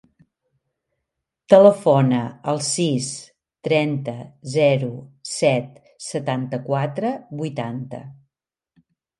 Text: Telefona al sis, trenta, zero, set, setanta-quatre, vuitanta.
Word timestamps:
Telefona 1.53 2.21
al 2.53 2.61
sis, 2.69 3.11
trenta, 3.69 4.15
zero, 4.55 4.91
set, 5.35 5.79
setanta-quatre, 6.07 7.13
vuitanta. 7.45 8.05